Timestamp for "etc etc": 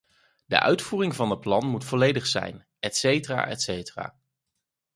2.79-3.95